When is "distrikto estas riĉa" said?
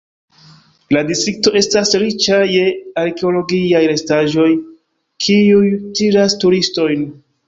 1.09-2.39